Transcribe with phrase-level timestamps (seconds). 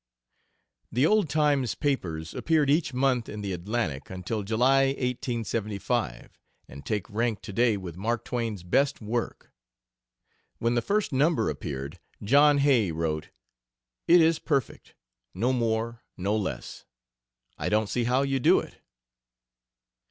[0.91, 7.07] The "Old Times" papers appeared each month in the Atlantic until July, 1875, and take
[7.07, 9.51] rank to day with Mark Twain's best work.
[10.57, 13.29] When the first number appeared, John Hay wrote:
[14.07, 14.95] "It is perfect;
[15.35, 16.83] no more nor less.
[17.59, 18.81] I don't see how you do it."